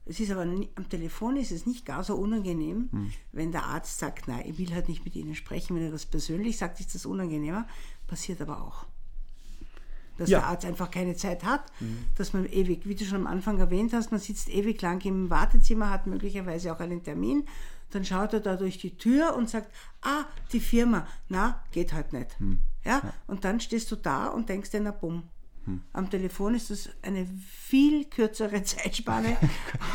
[0.09, 3.13] Es ist aber am Telefon ist es nicht gar so unangenehm, hm.
[3.33, 5.77] wenn der Arzt sagt, nein, ich will halt nicht mit Ihnen sprechen.
[5.77, 7.67] Wenn er das persönlich sagt, ist das unangenehmer.
[8.07, 8.87] Passiert aber auch
[10.19, 10.41] dass ja.
[10.41, 12.05] der Arzt einfach keine Zeit hat, mhm.
[12.17, 15.31] dass man ewig, wie du schon am Anfang erwähnt hast, man sitzt ewig lang im
[15.31, 17.45] Wartezimmer, hat möglicherweise auch einen Termin,
[17.91, 19.73] dann schaut er da durch die Tür und sagt,
[20.03, 22.39] ah, die Firma, na, geht halt nicht.
[22.41, 22.59] Mhm.
[22.85, 23.01] Ja?
[23.03, 23.13] ja?
[23.27, 25.23] Und dann stehst du da und denkst dir, na bumm,
[25.69, 25.83] hm.
[25.93, 29.37] Am Telefon ist das eine viel kürzere Zeitspanne.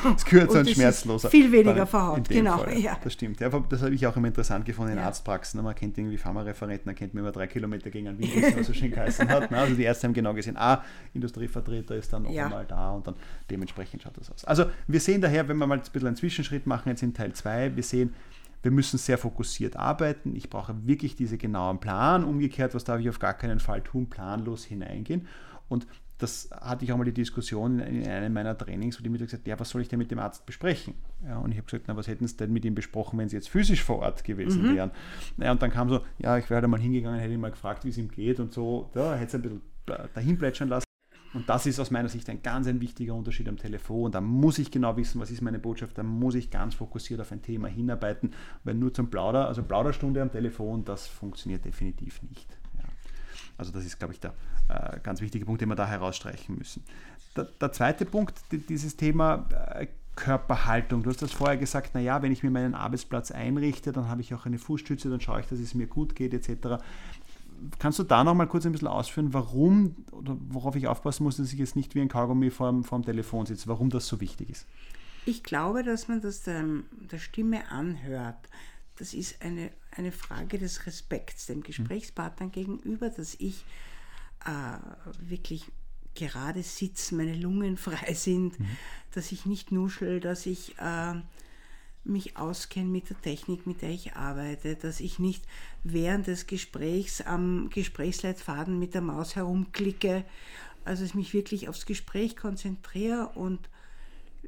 [0.06, 1.32] es ist kürzer und, und schmerzloser.
[1.32, 2.60] Viel weniger verhaut, genau.
[2.60, 2.96] Fall, ja.
[3.04, 3.40] Das stimmt.
[3.40, 5.06] Ja, das habe ich auch immer interessant gefunden in ja.
[5.06, 5.64] Arztpraxen.
[5.64, 8.74] Man kennt irgendwie Pharmareferenten, man kennt mir über drei Kilometer gegen einen Wien, was so
[8.74, 9.52] schön geheißen hat.
[9.52, 12.46] Also die Ärzte haben genau gesehen, ah, Industrievertreter ist dann noch ja.
[12.46, 13.16] einmal da und dann
[13.50, 14.46] dementsprechend schaut das aus.
[14.46, 17.34] Also wir sehen daher, wenn wir mal ein bisschen einen Zwischenschritt machen, jetzt in Teil
[17.34, 18.14] 2, wir sehen,
[18.62, 20.36] wir müssen sehr fokussiert arbeiten.
[20.36, 22.24] Ich brauche wirklich diese genauen Plan.
[22.24, 24.10] Umgekehrt, was darf ich auf gar keinen Fall tun?
[24.10, 25.28] Planlos hineingehen.
[25.74, 25.88] Und
[26.20, 29.48] das hatte ich auch mal die Diskussion in einem meiner Trainings, wo die mir gesagt
[29.48, 30.94] ja, was soll ich denn mit dem Arzt besprechen?
[31.26, 33.36] Ja, und ich habe gesagt, na, was hätten Sie denn mit ihm besprochen, wenn Sie
[33.36, 34.76] jetzt physisch vor Ort gewesen mhm.
[34.76, 34.92] wären?
[35.38, 37.84] Ja, und dann kam so, ja, ich wäre halt mal hingegangen, hätte ihn mal gefragt,
[37.84, 39.62] wie es ihm geht und so, ja, hätte es ein bisschen
[40.14, 40.86] dahin plätschern lassen.
[41.34, 44.12] Und das ist aus meiner Sicht ein ganz ein wichtiger Unterschied am Telefon.
[44.12, 47.32] Da muss ich genau wissen, was ist meine Botschaft, da muss ich ganz fokussiert auf
[47.32, 52.63] ein Thema hinarbeiten, weil nur zum Plauder, also Plauderstunde am Telefon, das funktioniert definitiv nicht.
[53.58, 54.34] Also das ist, glaube ich, der
[54.70, 56.84] äh, ganz wichtige Punkt, den wir da herausstreichen müssen.
[57.36, 61.04] Der, der zweite Punkt, die, dieses Thema äh, Körperhaltung.
[61.04, 64.34] Du hast das vorher gesagt, naja, wenn ich mir meinen Arbeitsplatz einrichte, dann habe ich
[64.34, 66.84] auch eine Fußstütze, dann schaue ich, dass es mir gut geht, etc.
[67.80, 71.38] Kannst du da noch mal kurz ein bisschen ausführen, warum oder worauf ich aufpassen muss,
[71.38, 74.50] dass ich jetzt nicht wie ein Kaugummi vorm, vorm Telefon sitze, warum das so wichtig
[74.50, 74.68] ist?
[75.26, 76.64] Ich glaube, dass man das der,
[77.12, 78.50] der Stimme anhört.
[78.98, 83.66] Das ist eine eine Frage des Respekts dem Gesprächspartner gegenüber, dass ich
[84.46, 85.66] äh, wirklich
[86.16, 88.68] gerade sitze, meine Lungen frei sind, mhm.
[89.12, 91.16] dass ich nicht nuschel, dass ich äh,
[92.04, 95.46] mich auskenne mit der Technik, mit der ich arbeite, dass ich nicht
[95.84, 100.26] während des Gesprächs am Gesprächsleitfaden mit der Maus herumklicke,
[100.86, 103.70] also ich mich wirklich aufs Gespräch konzentriere und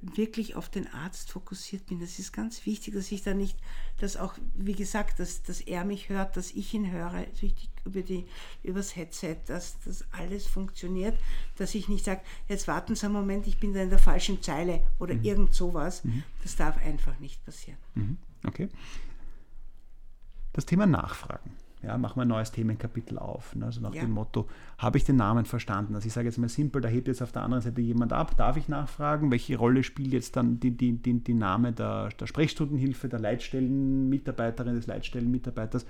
[0.02, 2.00] wirklich auf den Arzt fokussiert bin.
[2.00, 3.58] Das ist ganz wichtig, dass ich da nicht,
[3.98, 8.02] dass auch, wie gesagt, dass, dass er mich hört, dass ich ihn höre, richtig über
[8.02, 8.26] die,
[8.64, 11.18] übers Headset, dass das alles funktioniert,
[11.58, 14.42] dass ich nicht sage, jetzt warten Sie einen Moment, ich bin da in der falschen
[14.42, 15.24] Zeile oder mhm.
[15.24, 16.04] irgend sowas.
[16.04, 16.24] Mhm.
[16.44, 17.80] Das darf einfach nicht passieren.
[17.94, 18.18] Mhm.
[18.46, 18.70] Okay.
[20.54, 21.52] Das Thema Nachfragen
[21.86, 23.56] ja, machen wir ein neues Themenkapitel auf.
[23.56, 23.66] Ne?
[23.66, 24.02] Also nach ja.
[24.02, 25.96] dem Motto, habe ich den Namen verstanden?
[25.96, 28.36] Also ich sage jetzt mal simpel, da hebt jetzt auf der anderen Seite jemand ab,
[28.38, 32.28] darf ich nachfragen, welche Rolle spielt jetzt dann die, die, die, die Name der, der
[32.28, 35.86] Sprechstundenhilfe, der Leitstellenmitarbeiterin, des Leitstellenmitarbeiters?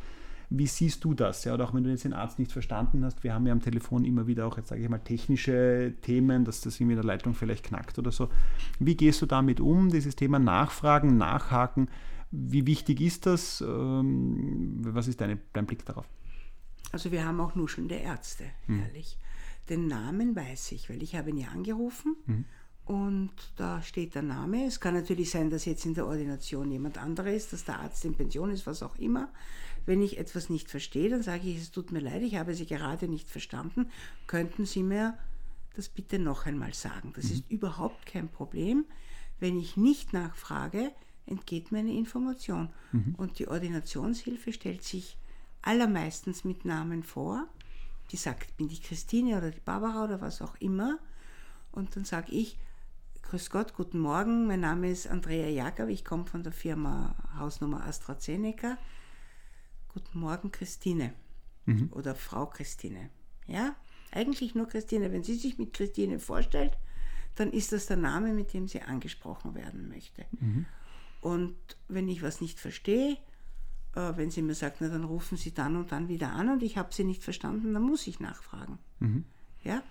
[0.49, 1.43] Wie siehst du das?
[1.43, 3.61] Ja, oder auch wenn du jetzt den Arzt nicht verstanden hast, wir haben ja am
[3.61, 7.05] Telefon immer wieder auch, jetzt sage ich mal, technische Themen, dass das irgendwie in der
[7.05, 8.29] Leitung vielleicht knackt oder so.
[8.79, 11.87] Wie gehst du damit um, dieses Thema Nachfragen, Nachhaken?
[12.35, 13.61] Wie wichtig ist das?
[13.61, 16.07] Ähm, was ist deine, dein Blick darauf?
[16.91, 18.79] Also wir haben auch nuschelnde Ärzte, hm.
[18.79, 19.17] ehrlich.
[19.69, 22.45] Den Namen weiß ich, weil ich habe ihn ja angerufen hm.
[22.85, 24.65] und da steht der Name.
[24.65, 28.05] Es kann natürlich sein, dass jetzt in der Ordination jemand anderer ist, dass der Arzt
[28.05, 29.29] in Pension ist, was auch immer.
[29.85, 32.65] Wenn ich etwas nicht verstehe, dann sage ich, es tut mir leid, ich habe Sie
[32.65, 33.87] gerade nicht verstanden.
[34.27, 35.17] Könnten Sie mir
[35.75, 37.13] das bitte noch einmal sagen?
[37.15, 37.31] Das mhm.
[37.31, 38.85] ist überhaupt kein Problem.
[39.39, 40.91] Wenn ich nicht nachfrage,
[41.25, 42.69] entgeht meine Information.
[42.91, 43.15] Mhm.
[43.15, 45.17] Und die Ordinationshilfe stellt sich
[45.61, 47.47] allermeistens mit Namen vor.
[48.11, 50.99] Die sagt, bin ich Christine oder die Barbara oder was auch immer.
[51.71, 52.57] Und dann sage ich,
[53.29, 57.83] Grüß Gott, guten Morgen, mein Name ist Andrea Jakob, ich komme von der Firma Hausnummer
[57.83, 58.77] AstraZeneca.
[59.91, 61.11] Guten Morgen, Christine
[61.65, 61.89] mhm.
[61.91, 63.09] oder Frau Christine.
[63.47, 63.75] Ja,
[64.11, 65.11] eigentlich nur Christine.
[65.11, 66.77] Wenn sie sich mit Christine vorstellt,
[67.33, 70.25] dann ist das der Name, mit dem sie angesprochen werden möchte.
[70.39, 70.67] Mhm.
[71.25, 71.55] Und
[71.87, 73.17] wenn ich was nicht verstehe,
[73.95, 76.61] äh, wenn sie mir sagt, na, dann rufen Sie dann und dann wieder an und
[76.61, 78.77] ich habe Sie nicht verstanden, dann muss ich nachfragen.
[78.99, 79.23] Mhm.
[79.63, 79.81] Ja,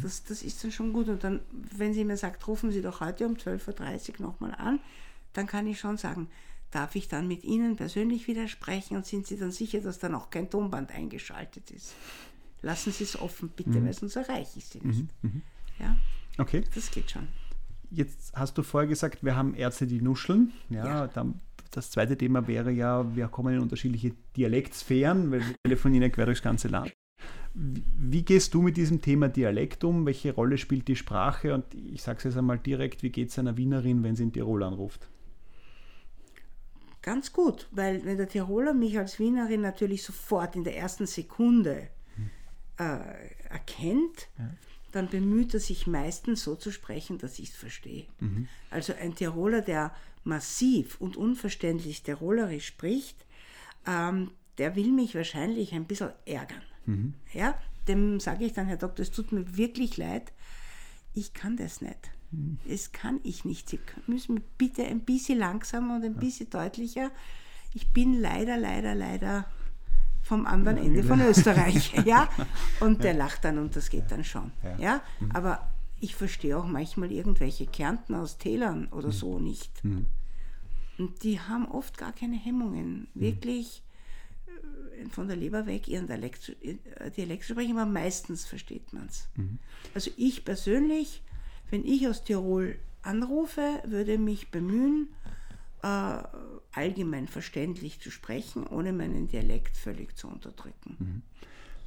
[0.00, 1.08] das, das ist dann schon gut.
[1.08, 1.40] Und dann,
[1.76, 4.78] wenn sie mir sagt, rufen Sie doch heute um 12.30 Uhr nochmal an,
[5.32, 6.28] dann kann ich schon sagen,
[6.70, 10.30] darf ich dann mit Ihnen persönlich widersprechen und sind Sie dann sicher, dass dann auch
[10.30, 11.92] kein Tonband eingeschaltet ist?
[12.62, 13.86] Lassen Sie es offen, bitte, mhm.
[13.86, 15.00] weil sonst erreiche ich Sie nicht.
[15.22, 15.28] Mhm.
[15.28, 15.42] mhm.
[15.80, 15.96] Ja?
[16.38, 16.62] Okay.
[16.72, 17.26] Das geht schon.
[17.94, 20.52] Jetzt hast du vorher gesagt, wir haben Ärzte, die nuscheln.
[20.70, 21.06] Ja, ja.
[21.08, 26.08] Dann, das zweite Thema wäre ja, wir kommen in unterschiedliche Dialektsphären, weil wir telefonieren ja
[26.08, 26.92] quer durchs ganze Land.
[27.54, 30.06] Wie gehst du mit diesem Thema Dialekt um?
[30.06, 31.52] Welche Rolle spielt die Sprache?
[31.52, 34.32] Und ich sage es jetzt einmal direkt, wie geht es einer Wienerin, wenn sie in
[34.32, 35.08] Tirol anruft?
[37.02, 41.88] Ganz gut, weil wenn der Tiroler mich als Wienerin natürlich sofort in der ersten Sekunde
[42.78, 42.98] äh,
[43.50, 44.48] erkennt, ja.
[44.92, 48.06] Dann bemüht er sich meistens so zu sprechen, dass ich es verstehe.
[48.20, 48.46] Mhm.
[48.70, 53.26] Also ein Tiroler, der massiv und unverständlich Tirolerisch spricht,
[53.86, 56.62] ähm, der will mich wahrscheinlich ein bisschen ärgern.
[56.86, 57.14] Mhm.
[57.32, 60.32] Ja, dem sage ich dann, Herr Doktor, es tut mir wirklich leid,
[61.14, 62.10] ich kann das nicht.
[62.30, 62.58] Mhm.
[62.68, 63.68] Das kann ich nicht.
[63.68, 67.10] Sie müssen bitte ein bisschen langsamer und ein bisschen deutlicher.
[67.74, 69.46] Ich bin leider, leider, leider
[70.32, 71.92] vom anderen Ende von Österreich.
[72.06, 72.26] ja?
[72.80, 74.50] Und der lacht dann und das geht dann schon.
[74.78, 75.02] Ja.
[75.20, 75.30] Mhm.
[75.32, 79.12] Aber ich verstehe auch manchmal irgendwelche Kärnten aus Tälern oder mhm.
[79.12, 79.84] so nicht.
[79.84, 80.06] Mhm.
[80.96, 83.08] Und die haben oft gar keine Hemmungen.
[83.14, 83.82] Wirklich
[85.10, 89.28] von der Leber weg ihren Dialekt, äh, Dialekt sprechen, aber meistens versteht man es.
[89.36, 89.58] Mhm.
[89.94, 91.22] Also ich persönlich,
[91.70, 95.08] wenn ich aus Tirol anrufe, würde mich bemühen,
[95.82, 96.22] äh,
[96.72, 100.96] allgemein verständlich zu sprechen, ohne meinen Dialekt völlig zu unterdrücken.
[100.98, 101.22] Mhm.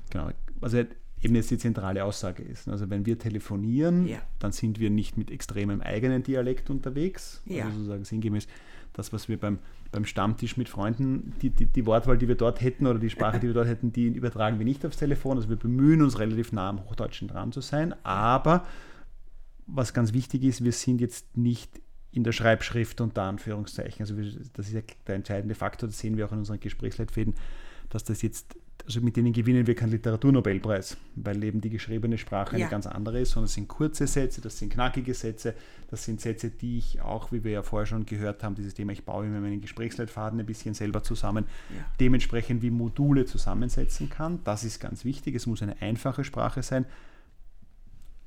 [0.09, 0.29] Genau,
[0.61, 2.67] also eben jetzt die zentrale Aussage ist.
[2.67, 4.19] Also wenn wir telefonieren, ja.
[4.39, 7.65] dann sind wir nicht mit extremem eigenen Dialekt unterwegs, ja.
[7.65, 8.47] also sozusagen sinngemäß
[8.93, 9.59] das, was wir beim,
[9.91, 13.39] beim Stammtisch mit Freunden, die, die, die, Wortwahl, die wir dort hätten oder die Sprache,
[13.39, 15.37] die wir dort hätten, die übertragen wir nicht aufs Telefon.
[15.37, 17.93] Also wir bemühen uns relativ nah am Hochdeutschen dran zu sein.
[18.03, 18.65] Aber
[19.67, 21.81] was ganz wichtig ist, wir sind jetzt nicht
[22.15, 24.01] in der Schreibschrift unter Anführungszeichen.
[24.01, 27.35] Also wir, das ist ja der entscheidende Faktor, das sehen wir auch in unseren Gesprächsleitfäden,
[27.89, 32.57] dass das jetzt also mit denen gewinnen wir keinen Literaturnobelpreis, weil eben die geschriebene Sprache
[32.57, 32.65] ja.
[32.65, 35.55] eine ganz andere ist, sondern es sind kurze Sätze, das sind knackige Sätze,
[35.89, 38.91] das sind Sätze, die ich auch, wie wir ja vorher schon gehört haben, dieses Thema,
[38.91, 41.83] ich baue immer meinen Gesprächsleitfaden ein bisschen selber zusammen, ja.
[41.99, 44.39] dementsprechend wie Module zusammensetzen kann.
[44.43, 46.85] Das ist ganz wichtig, es muss eine einfache Sprache sein.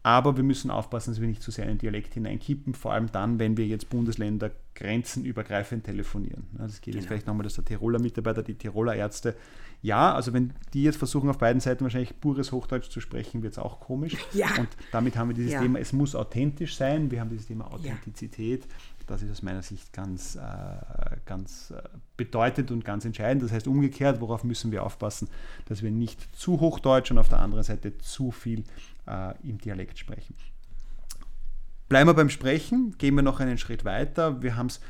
[0.08, 3.12] Aber wir müssen aufpassen, dass wir nicht zu sehr in den Dialekt hineinkippen, vor allem
[3.12, 6.46] dann, wenn wir jetzt Bundesländer grenzenübergreifend telefonieren.
[6.56, 6.96] Das geht genau.
[6.96, 9.36] jetzt vielleicht nochmal, dass der Tiroler Mitarbeiter, die Tiroler Ärzte
[9.80, 13.52] ja, also wenn die jetzt versuchen, auf beiden Seiten wahrscheinlich pures Hochdeutsch zu sprechen, wird
[13.52, 14.16] es auch komisch.
[14.32, 14.48] Ja.
[14.58, 15.62] Und damit haben wir dieses ja.
[15.62, 17.10] Thema, es muss authentisch sein.
[17.10, 18.64] Wir haben dieses Thema Authentizität.
[18.64, 18.68] Ja.
[19.08, 20.40] Das ist aus meiner Sicht ganz, äh,
[21.24, 21.82] ganz äh,
[22.16, 23.42] bedeutend und ganz entscheidend.
[23.42, 25.28] Das heißt umgekehrt, worauf müssen wir aufpassen,
[25.66, 28.64] dass wir nicht zu Hochdeutsch und auf der anderen Seite zu viel
[29.06, 30.34] äh, im Dialekt sprechen.
[31.88, 34.42] Bleiben wir beim Sprechen, gehen wir noch einen Schritt weiter.
[34.42, 34.80] Wir haben es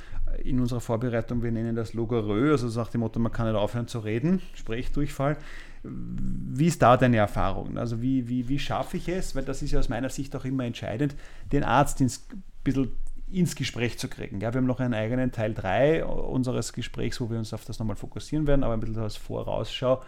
[0.42, 3.87] in unserer Vorbereitung, wir nennen das Logorö, also sagt dem Motto, man kann nicht aufhören
[3.87, 5.37] zu reden, Sprechdurchfall.
[5.85, 7.78] Wie ist da deine Erfahrung?
[7.78, 10.44] Also wie, wie, wie schaffe ich es, weil das ist ja aus meiner Sicht auch
[10.44, 11.14] immer entscheidend,
[11.52, 12.26] den Arzt ins,
[12.64, 12.90] bisschen
[13.30, 14.40] ins Gespräch zu kriegen.
[14.40, 17.78] Ja, wir haben noch einen eigenen Teil 3 unseres Gesprächs, wo wir uns auf das
[17.78, 20.02] nochmal fokussieren werden, aber ein bisschen als Vorausschau.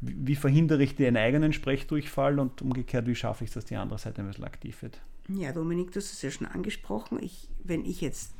[0.00, 3.98] Wie, verhindere ich den eigenen Sprechdurchfall und umgekehrt, wie schaffe ich es, dass die andere
[3.98, 5.00] Seite ein bisschen aktiv wird?
[5.28, 7.18] Ja, Dominik, du hast es ja schon angesprochen.
[7.22, 8.34] Ich, wenn ich jetzt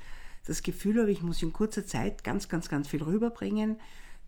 [0.47, 3.77] das Gefühl habe, ich muss in kurzer Zeit ganz, ganz, ganz viel rüberbringen,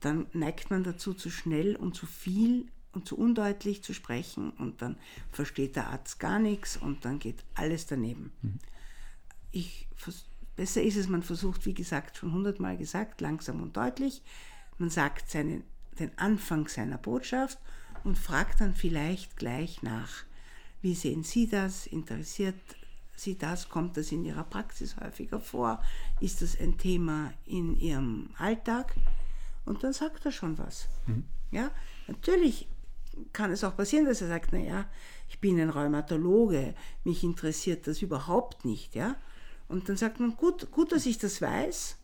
[0.00, 4.82] dann neigt man dazu, zu schnell und zu viel und zu undeutlich zu sprechen und
[4.82, 4.96] dann
[5.30, 8.32] versteht der Arzt gar nichts und dann geht alles daneben.
[8.42, 8.58] Mhm.
[9.52, 9.86] Ich,
[10.56, 14.22] besser ist es, man versucht, wie gesagt, schon hundertmal gesagt, langsam und deutlich.
[14.78, 15.64] Man sagt seinen,
[15.98, 17.58] den Anfang seiner Botschaft
[18.04, 20.24] und fragt dann vielleicht gleich nach.
[20.80, 21.86] Wie sehen Sie das?
[21.86, 22.56] Interessiert
[23.14, 23.68] Sie das?
[23.68, 25.80] Kommt das in Ihrer Praxis häufiger vor?
[26.20, 28.94] Ist das ein Thema in Ihrem Alltag?
[29.64, 30.88] Und dann sagt er schon was.
[31.06, 31.24] Mhm.
[31.52, 31.70] Ja,
[32.08, 32.66] natürlich
[33.32, 34.86] kann es auch passieren, dass er sagt, naja,
[35.28, 39.16] ich bin ein Rheumatologe, mich interessiert das überhaupt nicht, ja.
[39.72, 41.96] Und dann sagt man, gut, gut, dass ich das weiß,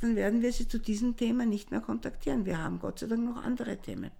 [0.00, 2.46] dann werden wir sie zu diesem Thema nicht mehr kontaktieren.
[2.46, 4.12] Wir haben Gott sei Dank noch andere Themen.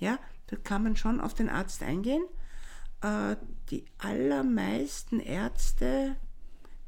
[0.00, 2.24] Ja, da kann man schon auf den Arzt eingehen.
[3.02, 3.36] Äh,
[3.70, 6.16] die allermeisten Ärzte,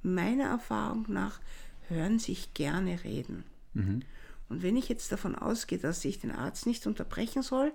[0.02, 1.40] meiner Erfahrung nach,
[1.88, 3.44] hören sich gerne reden.
[3.74, 4.02] Mhm.
[4.48, 7.72] Und wenn ich jetzt davon ausgehe, dass ich den Arzt nicht unterbrechen soll,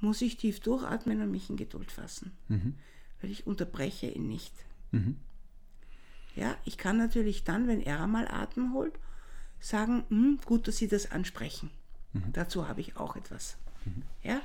[0.00, 2.32] muss ich tief durchatmen und mich in Geduld fassen.
[2.48, 2.74] Mhm.
[3.22, 4.52] Weil ich unterbreche ihn nicht.
[4.90, 5.16] Mhm.
[6.36, 8.94] Ja, ich kann natürlich dann, wenn er einmal Atem holt,
[9.58, 11.70] sagen, hm, gut, dass Sie das ansprechen.
[12.12, 12.32] Mhm.
[12.32, 13.56] Dazu habe ich auch etwas.
[13.84, 14.02] Mhm.
[14.22, 14.40] Ja,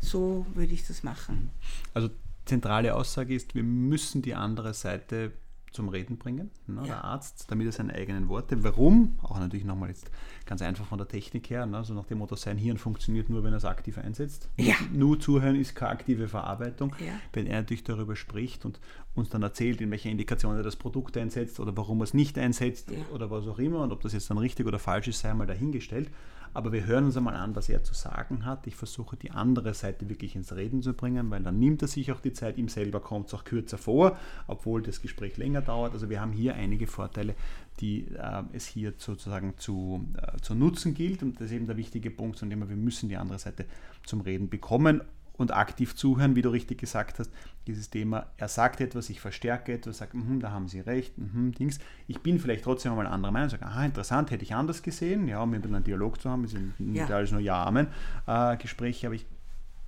[0.00, 1.50] so würde ich das machen.
[1.94, 2.10] Also
[2.44, 5.32] zentrale Aussage ist, wir müssen die andere Seite
[5.72, 6.86] zum Reden bringen, ne, ja.
[6.86, 8.64] der Arzt, damit er seine eigenen Worte.
[8.64, 9.18] Warum?
[9.22, 10.10] Auch natürlich nochmal jetzt
[10.50, 13.44] ganz einfach von der Technik her, ne, so nach dem Motto, sein Hirn funktioniert nur,
[13.44, 14.48] wenn er es aktiv einsetzt.
[14.56, 14.74] Ja.
[14.92, 16.92] Nur zuhören ist keine aktive Verarbeitung.
[16.98, 17.12] Ja.
[17.32, 18.80] Wenn er natürlich darüber spricht und
[19.14, 22.36] uns dann erzählt, in welcher Indikation er das Produkt einsetzt oder warum er es nicht
[22.36, 25.32] einsetzt oder was auch immer und ob das jetzt dann richtig oder falsch ist, sei
[25.34, 26.10] mal dahingestellt.
[26.52, 28.66] Aber wir hören uns einmal an, was er zu sagen hat.
[28.66, 32.10] Ich versuche die andere Seite wirklich ins Reden zu bringen, weil dann nimmt er sich
[32.10, 32.58] auch die Zeit.
[32.58, 35.92] Ihm selber kommt es auch kürzer vor, obwohl das Gespräch länger dauert.
[35.92, 37.36] Also wir haben hier einige Vorteile,
[37.78, 41.22] die äh, es hier sozusagen zu, äh, zu nutzen gilt.
[41.22, 43.66] Und das ist eben der wichtige Punkt, von dem wir müssen die andere Seite
[44.04, 45.02] zum Reden bekommen
[45.40, 47.32] und aktiv zuhören, wie du richtig gesagt hast,
[47.66, 51.52] dieses Thema, er sagt etwas, ich verstärke etwas, sage, mm, da haben Sie recht, mm,
[51.52, 51.78] Dings.
[52.06, 55.42] Ich bin vielleicht trotzdem mal anderer Meinung, sage, aha, interessant, hätte ich anders gesehen, ja,
[55.42, 57.02] um einen Dialog zu haben, wir sind ja.
[57.02, 59.26] nicht alles nur Ja-Amen-Gespräche, äh, aber ich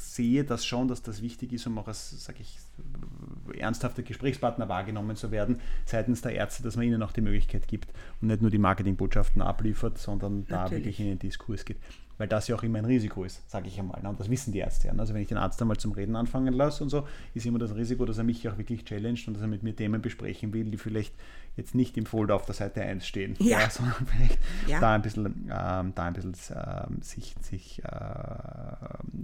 [0.03, 2.59] sehe das schon, dass das wichtig ist, um auch als, sage ich,
[3.59, 7.93] ernsthafter Gesprächspartner wahrgenommen zu werden seitens der Ärzte, dass man ihnen auch die Möglichkeit gibt
[8.21, 10.51] und nicht nur die Marketingbotschaften abliefert, sondern Natürlich.
[10.51, 11.79] da wirklich in den Diskurs geht
[12.23, 14.01] weil das ja auch immer ein Risiko ist, sage ich einmal.
[14.01, 14.09] Ne?
[14.09, 14.95] Und das wissen die Ärzte ja.
[14.97, 17.75] Also wenn ich den Arzt einmal zum Reden anfangen lasse und so, ist immer das
[17.75, 20.71] Risiko, dass er mich auch wirklich challenged und dass er mit mir Themen besprechen will,
[20.71, 21.15] die vielleicht
[21.57, 23.61] jetzt nicht im Folder auf der Seite 1 stehen, ja.
[23.61, 24.81] Ja, sondern vielleicht ja.
[24.81, 27.89] da ein bisschen, ähm, da ein bisschen äh, sich, sich äh,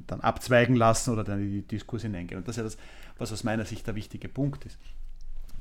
[0.06, 2.38] dann abzweigen lassen oder dann in die Diskussion hineingehen.
[2.38, 2.76] Und das ist ja das,
[3.18, 4.78] was aus meiner Sicht der wichtige Punkt ist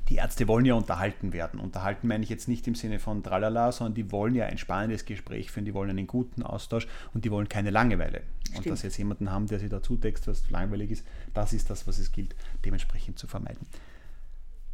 [0.08, 1.60] die Ärzte wollen ja unterhalten werden.
[1.60, 5.04] Unterhalten meine ich jetzt nicht im Sinne von tralala, sondern die wollen ja ein spannendes
[5.04, 8.22] Gespräch führen, die wollen einen guten Austausch und die wollen keine Langeweile.
[8.44, 8.58] Stimmt.
[8.58, 11.86] Und dass jetzt jemanden haben, der sie dazu text, was langweilig ist, das ist das,
[11.86, 13.66] was es gilt, dementsprechend zu vermeiden.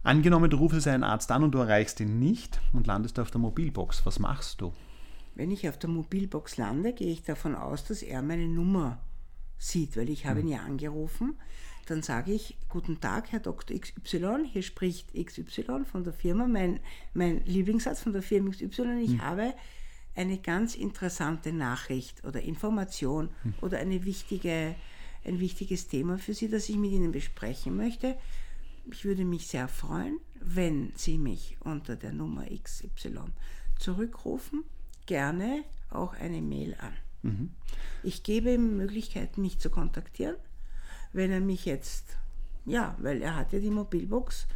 [0.04, 3.40] Angenommen, du rufst einen Arzt an und du erreichst ihn nicht und landest auf der
[3.40, 4.06] Mobilbox.
[4.06, 4.72] Was machst du?
[5.34, 8.98] Wenn ich auf der Mobilbox lande, gehe ich davon aus, dass er meine Nummer
[9.58, 10.46] sieht, weil ich habe hm.
[10.46, 11.34] ihn ja angerufen
[11.86, 13.78] dann sage ich, guten Tag, Herr Dr.
[13.78, 16.80] XY, hier spricht XY von der Firma, mein,
[17.12, 19.22] mein Lieblingssatz von der Firma XY, ich hm.
[19.22, 19.54] habe
[20.14, 23.54] eine ganz interessante Nachricht oder Information hm.
[23.60, 24.74] oder eine wichtige,
[25.24, 28.16] ein wichtiges Thema für Sie, das ich mit Ihnen besprechen möchte.
[28.90, 33.20] Ich würde mich sehr freuen, wenn Sie mich unter der Nummer XY
[33.78, 34.64] zurückrufen,
[35.06, 36.92] gerne auch eine Mail an.
[37.22, 37.50] Mhm.
[38.02, 40.36] Ich gebe ihm Möglichkeiten, mich zu kontaktieren
[41.14, 42.16] wenn er mich jetzt,
[42.66, 44.46] ja, weil er hat ja die Mobilbox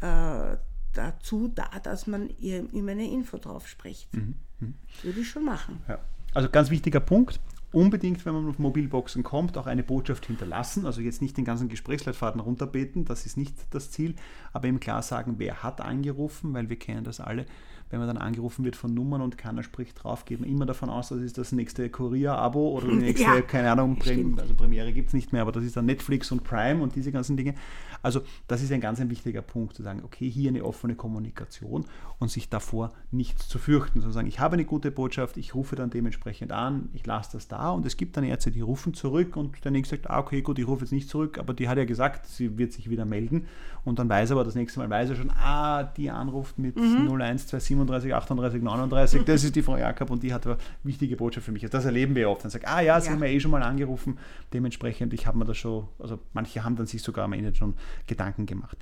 [0.00, 0.56] äh,
[0.92, 4.12] dazu da, dass man ihm eine Info drauf spricht.
[4.14, 4.34] Mhm.
[4.58, 4.74] Mhm.
[5.02, 5.82] Würde ich schon machen.
[5.86, 6.00] Ja.
[6.34, 7.38] Also ganz wichtiger Punkt,
[7.76, 10.86] unbedingt, wenn man auf Mobilboxen kommt, auch eine Botschaft hinterlassen.
[10.86, 14.14] Also jetzt nicht den ganzen Gesprächsleitfaden runterbeten, das ist nicht das Ziel,
[14.54, 17.44] aber eben klar sagen, wer hat angerufen, weil wir kennen das alle
[17.90, 20.90] wenn man dann angerufen wird von Nummern und keiner spricht drauf, geht man immer davon
[20.90, 24.92] aus, das ist das nächste Kurier-Abo oder die nächste, ja, keine Ahnung, Prem also Premiere
[24.92, 27.54] gibt es nicht mehr, aber das ist dann Netflix und Prime und diese ganzen Dinge.
[28.02, 31.84] Also das ist ein ganz ein wichtiger Punkt, zu sagen, okay, hier eine offene Kommunikation
[32.18, 35.76] und sich davor nichts zu fürchten, sondern sagen, ich habe eine gute Botschaft, ich rufe
[35.76, 39.36] dann dementsprechend an, ich lasse das da und es gibt dann Ärzte, die rufen zurück
[39.36, 41.78] und der nächste sagt, ah, okay, gut, ich rufe jetzt nicht zurück, aber die hat
[41.78, 43.46] ja gesagt, sie wird sich wieder melden
[43.84, 46.76] und dann weiß er aber das nächste Mal, weiß er schon, ah, die anruft mit
[46.76, 47.06] mhm.
[47.06, 51.46] 0127 37, 38, 39, das ist die Frau Jakob und die hat eine wichtige Botschaft
[51.46, 51.68] für mich.
[51.68, 52.44] Das erleben wir oft.
[52.44, 53.12] Dann sagt, ah ja, sie ja.
[53.12, 54.18] haben ja eh schon mal angerufen,
[54.52, 57.74] dementsprechend, ich habe mir das schon, also manche haben dann sich sogar am Ende schon
[58.06, 58.76] Gedanken gemacht.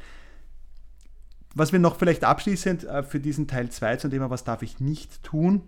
[1.54, 4.80] Was wir noch vielleicht abschließend äh, für diesen Teil 2 zum Thema, was darf ich
[4.80, 5.62] nicht tun,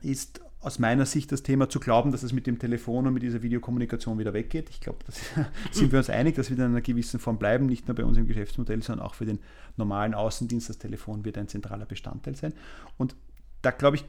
[0.00, 3.22] ist aus meiner Sicht das Thema zu glauben, dass es mit dem Telefon und mit
[3.22, 4.70] dieser Videokommunikation wieder weggeht.
[4.70, 7.88] Ich glaube, da sind wir uns einig, dass wir in einer gewissen Form bleiben, nicht
[7.88, 9.40] nur bei uns im Geschäftsmodell, sondern auch für den
[9.76, 10.68] normalen Außendienst.
[10.68, 12.54] Das Telefon wird ein zentraler Bestandteil sein.
[12.96, 13.16] Und
[13.60, 14.04] da glaube ich,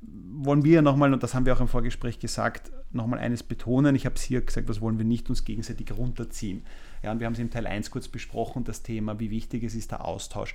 [0.00, 3.96] wollen wir nochmal, und das haben wir auch im Vorgespräch gesagt, nochmal eines betonen.
[3.96, 6.64] Ich habe es hier gesagt, was wollen wir nicht uns gegenseitig runterziehen.
[7.02, 9.74] Ja, und wir haben es im Teil 1 kurz besprochen, das Thema, wie wichtig es
[9.74, 10.54] ist, der Austausch.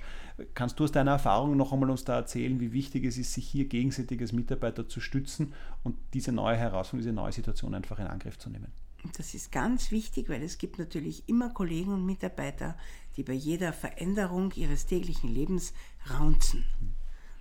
[0.54, 3.46] Kannst du aus deiner Erfahrung noch einmal uns da erzählen, wie wichtig es ist, sich
[3.46, 5.52] hier gegenseitig als Mitarbeiter zu stützen
[5.82, 8.72] und diese neue Herausforderung, diese neue Situation einfach in Angriff zu nehmen?
[9.16, 12.76] Das ist ganz wichtig, weil es gibt natürlich immer Kollegen und Mitarbeiter,
[13.16, 15.74] die bei jeder Veränderung ihres täglichen Lebens
[16.10, 16.64] raunzen.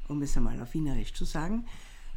[0.07, 1.65] um es einmal auf Wienerisch zu sagen.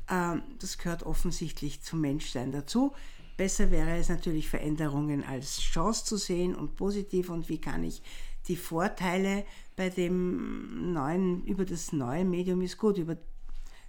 [0.09, 2.93] Ähm, das gehört offensichtlich zum Menschsein dazu.
[3.37, 8.03] Besser wäre es natürlich, Veränderungen als Chance zu sehen und positiv und wie kann ich
[8.49, 13.17] die Vorteile bei dem neuen, über das neue Medium ist gut, über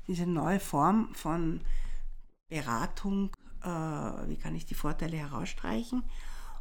[0.08, 1.62] diese neue Form von
[2.50, 6.04] Beratung, äh, wie kann ich die Vorteile herausstreichen.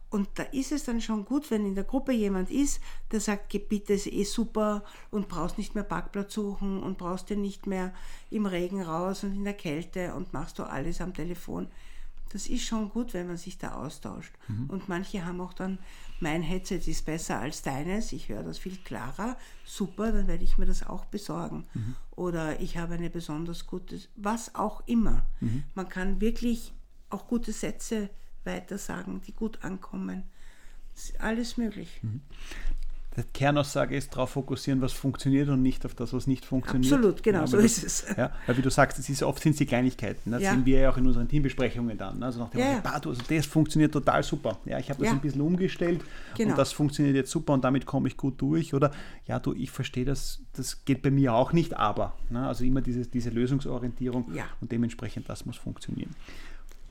[0.08, 3.50] Und da ist es dann schon gut, wenn in der Gruppe jemand ist, der sagt,
[3.50, 7.92] Gebiet ist eh super und brauchst nicht mehr Parkplatz suchen und brauchst dir nicht mehr
[8.30, 11.68] im Regen raus und in der Kälte und machst du alles am Telefon.
[12.30, 14.32] Das ist schon gut, wenn man sich da austauscht.
[14.48, 14.68] Mhm.
[14.68, 15.78] Und manche haben auch dann,
[16.20, 20.58] mein Headset ist besser als deines, ich höre das viel klarer, super, dann werde ich
[20.58, 21.66] mir das auch besorgen.
[21.74, 21.94] Mhm.
[22.16, 25.24] Oder ich habe eine besonders gute, was auch immer.
[25.40, 25.64] Mhm.
[25.74, 26.72] Man kann wirklich
[27.10, 28.10] auch gute Sätze
[28.46, 30.22] weitersagen, die gut ankommen.
[30.94, 32.00] Ist alles möglich.
[32.02, 32.22] Mhm
[33.16, 36.92] die Kernaussage ist darauf fokussieren, was funktioniert und nicht auf das, was nicht funktioniert.
[36.92, 38.04] Absolut, genau, ja, so ist es.
[38.16, 40.30] Ja, weil wie du sagst, es ist, oft sind es die Kleinigkeiten.
[40.30, 40.52] Das ja.
[40.52, 42.22] sehen wir ja auch in unseren Teambesprechungen dann.
[42.22, 44.58] Also nach dem ja, Motto, also das funktioniert total super.
[44.64, 46.02] Ja, ich habe das ein bisschen umgestellt
[46.36, 46.50] genau.
[46.50, 48.74] und das funktioniert jetzt super und damit komme ich gut durch.
[48.74, 48.90] Oder
[49.26, 52.14] ja, du, ich verstehe das, das geht bei mir auch nicht, aber.
[52.28, 52.46] Ne?
[52.46, 54.26] Also immer diese, diese Lösungsorientierung
[54.60, 56.10] und dementsprechend das muss funktionieren.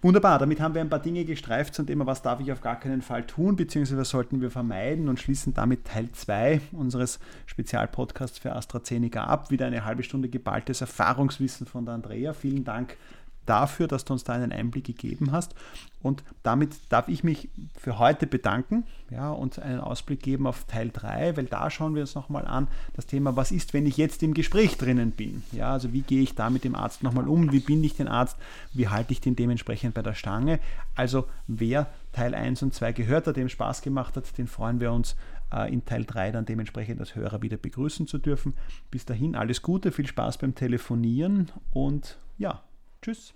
[0.06, 2.80] Wunderbar, damit haben wir ein paar Dinge gestreift zum Thema, was darf ich auf gar
[2.80, 8.38] keinen Fall tun, beziehungsweise was sollten wir vermeiden und schließen damit Teil 2 unseres Spezialpodcasts
[8.38, 9.50] für AstraZeneca ab.
[9.50, 12.34] Wieder eine halbe Stunde geballtes Erfahrungswissen von der Andrea.
[12.34, 12.98] Vielen Dank
[13.46, 15.56] dafür, dass du uns da einen Einblick gegeben hast.
[16.02, 20.92] Und damit darf ich mich für heute bedanken ja, und einen Ausblick geben auf Teil
[20.94, 24.22] 3, weil da schauen wir uns nochmal an, das Thema, was ist, wenn ich jetzt
[24.22, 25.42] im Gespräch drinnen bin?
[25.52, 27.52] Ja, also wie gehe ich da mit dem Arzt nochmal um?
[27.52, 28.38] Wie binde ich den Arzt?
[28.74, 30.60] Wie halte ich den dementsprechend bei der Stange?
[30.96, 34.92] Also wer Teil 1 und 2 gehört hat, dem Spaß gemacht hat, den freuen wir
[34.92, 35.16] uns
[35.52, 38.54] äh, in Teil 3 dann dementsprechend als Hörer wieder begrüßen zu dürfen.
[38.92, 42.64] Bis dahin alles Gute, viel Spaß beim Telefonieren und ja,
[43.02, 43.35] tschüss.